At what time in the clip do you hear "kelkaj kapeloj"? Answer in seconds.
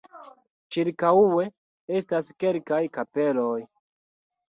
2.43-3.57